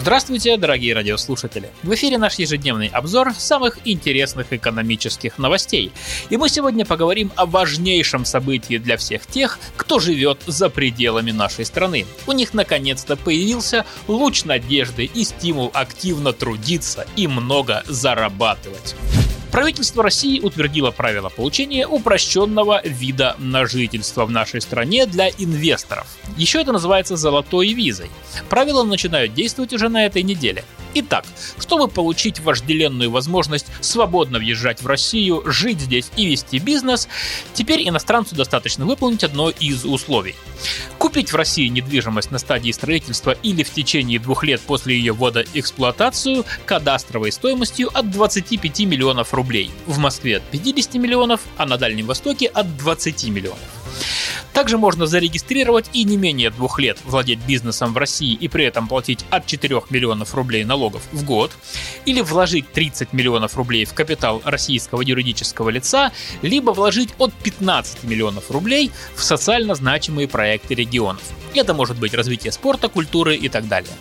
[0.00, 1.68] Здравствуйте, дорогие радиослушатели!
[1.82, 5.92] В эфире наш ежедневный обзор самых интересных экономических новостей.
[6.30, 11.66] И мы сегодня поговорим о важнейшем событии для всех тех, кто живет за пределами нашей
[11.66, 12.06] страны.
[12.26, 18.96] У них наконец-то появился луч надежды и стимул активно трудиться и много зарабатывать.
[19.50, 26.06] Правительство России утвердило правила получения упрощенного вида на жительство в нашей стране для инвесторов.
[26.36, 28.10] Еще это называется золотой визой.
[28.48, 30.64] Правила начинают действовать уже на этой неделе.
[30.94, 31.24] Итак,
[31.58, 37.08] чтобы получить вожделенную возможность свободно въезжать в Россию, жить здесь и вести бизнес,
[37.52, 40.34] теперь иностранцу достаточно выполнить одно из условий.
[41.10, 45.44] Купить в России недвижимость на стадии строительства или в течение двух лет после ее ввода
[45.54, 49.72] эксплуатацию кадастровой стоимостью от 25 миллионов рублей.
[49.86, 53.58] В Москве от 50 миллионов, а на Дальнем Востоке от 20 миллионов.
[54.52, 58.88] Также можно зарегистрировать и не менее двух лет владеть бизнесом в России и при этом
[58.88, 61.52] платить от 4 миллионов рублей налогов в год,
[62.04, 66.12] или вложить 30 миллионов рублей в капитал российского юридического лица,
[66.42, 71.22] либо вложить от 15 миллионов рублей в социально значимые проекты регионов.
[71.54, 73.92] Это может быть развитие спорта, культуры и так далее.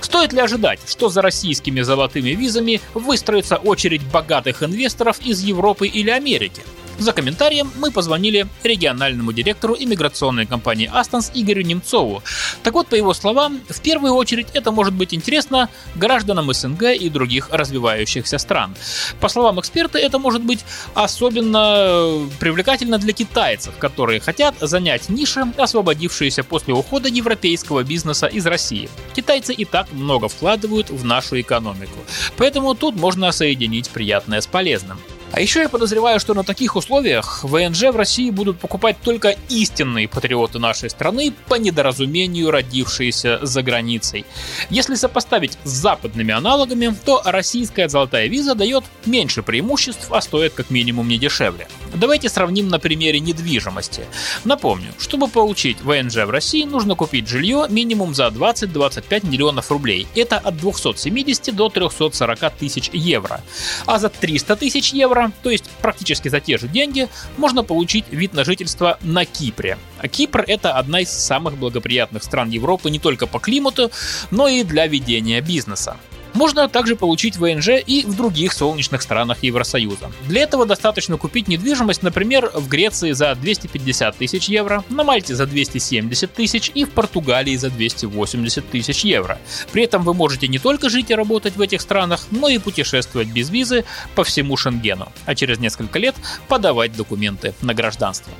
[0.00, 6.10] Стоит ли ожидать, что за российскими золотыми визами выстроится очередь богатых инвесторов из Европы или
[6.10, 6.62] Америки?
[6.98, 12.22] За комментарием мы позвонили региональному директору иммиграционной компании «Астанс» Игорю Немцову.
[12.62, 17.08] Так вот, по его словам, в первую очередь это может быть интересно гражданам СНГ и
[17.10, 18.74] других развивающихся стран.
[19.20, 26.44] По словам эксперта, это может быть особенно привлекательно для китайцев, которые хотят занять ниши, освободившиеся
[26.44, 28.88] после ухода европейского бизнеса из России.
[29.14, 31.98] Китайцы и так много вкладывают в нашу экономику,
[32.38, 34.98] поэтому тут можно соединить приятное с полезным.
[35.32, 40.08] А еще я подозреваю, что на таких условиях ВНЖ в России будут покупать только истинные
[40.08, 44.24] патриоты нашей страны, по недоразумению родившиеся за границей.
[44.70, 50.70] Если сопоставить с западными аналогами, то российская золотая виза дает меньше преимуществ, а стоит как
[50.70, 51.68] минимум не дешевле.
[51.94, 54.04] Давайте сравним на примере недвижимости.
[54.44, 60.06] Напомню, чтобы получить ВНЖ в России, нужно купить жилье минимум за 20-25 миллионов рублей.
[60.14, 63.40] Это от 270 до 340 тысяч евро.
[63.86, 68.34] А за 300 тысяч евро, то есть практически за те же деньги, можно получить вид
[68.34, 69.78] на жительство на Кипре.
[69.98, 73.90] А Кипр это одна из самых благоприятных стран Европы не только по климату,
[74.30, 75.96] но и для ведения бизнеса.
[76.36, 80.12] Можно также получить ВНЖ и в других солнечных странах Евросоюза.
[80.28, 85.46] Для этого достаточно купить недвижимость, например, в Греции за 250 тысяч евро, на Мальте за
[85.46, 89.38] 270 тысяч и в Португалии за 280 тысяч евро.
[89.72, 93.28] При этом вы можете не только жить и работать в этих странах, но и путешествовать
[93.28, 96.16] без визы по всему Шенгену, а через несколько лет
[96.48, 98.30] подавать документы на гражданство.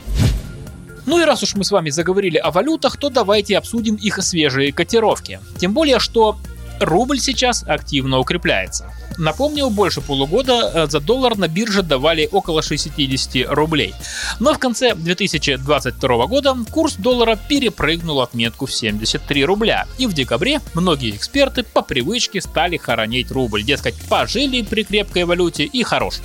[1.07, 4.71] Ну и раз уж мы с вами заговорили о валютах, то давайте обсудим их свежие
[4.71, 5.41] котировки.
[5.57, 6.37] Тем более, что
[6.81, 8.91] Рубль сейчас активно укрепляется.
[9.19, 13.95] Напомню, больше полугода э, за доллар на бирже давали около 60 рублей.
[14.41, 19.87] Но в конце 2022 года курс доллара перепрыгнул отметку в 73 рубля.
[19.99, 23.63] И в декабре многие эксперты по привычке стали хоронить рубль.
[23.63, 26.17] Дескать, пожили при крепкой валюте и хорош.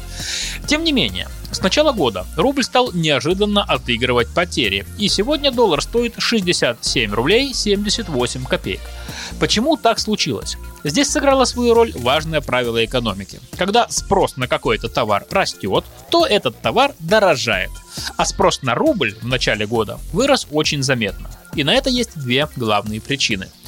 [0.67, 6.15] Тем не менее, с начала года рубль стал неожиданно отыгрывать потери, и сегодня доллар стоит
[6.17, 8.79] 67 рублей 78 копеек.
[9.39, 10.57] Почему так случилось?
[10.83, 13.39] Здесь сыграло свою роль важное правило экономики.
[13.57, 17.71] Когда спрос на какой-то товар растет, то этот товар дорожает,
[18.17, 21.29] а спрос на рубль в начале года вырос очень заметно.
[21.55, 23.47] И на это есть две главные причины–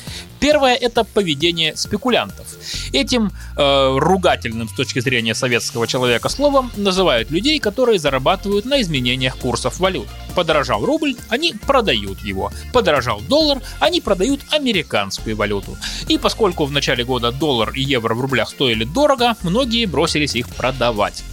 [0.43, 2.45] Первое– это поведение спекулянтов.
[2.91, 9.37] Этим э, ругательным с точки зрения советского человека словом называют людей, которые зарабатывают на изменениях
[9.37, 10.07] курсов валют.
[10.35, 12.51] Подорожал рубль, они продают его.
[12.73, 15.77] Подорожал доллар, они продают американскую валюту.
[16.09, 20.49] И поскольку в начале года доллар и евро в рублях стоили дорого, многие бросились их
[20.49, 21.23] продавать.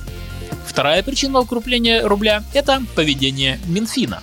[0.65, 4.23] Вторая причина укрепления рубля– это поведение Минфина.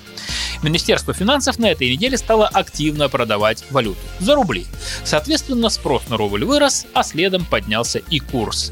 [0.63, 4.65] Министерство финансов на этой неделе стало активно продавать валюту за рубли.
[5.03, 8.71] Соответственно, спрос на рубль вырос, а следом поднялся и курс.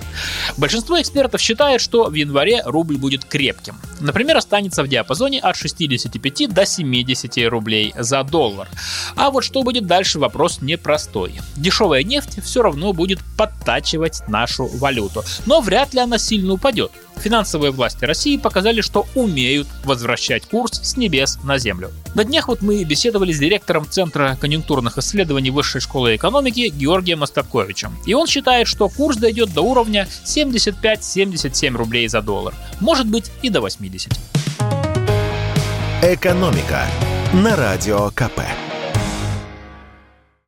[0.57, 3.75] Большинство экспертов считает, что в январе рубль будет крепким.
[3.99, 8.67] Например, останется в диапазоне от 65 до 70 рублей за доллар.
[9.15, 11.39] А вот что будет дальше, вопрос непростой.
[11.55, 16.91] Дешевая нефть все равно будет подтачивать нашу валюту, но вряд ли она сильно упадет.
[17.17, 21.91] Финансовые власти России показали, что умеют возвращать курс с небес на землю.
[22.13, 27.97] На днях вот мы беседовали с директором Центра конъюнктурных исследований Высшей школы экономики Георгием Остапковичем.
[28.06, 32.53] И он считает, что курс дойдет до уровня 75-77 рублей за доллар.
[32.79, 34.12] Может быть и до 80.
[36.03, 36.85] Экономика
[37.33, 38.41] на радио КП.